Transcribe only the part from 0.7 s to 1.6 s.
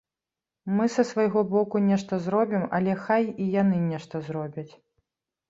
Мы са свайго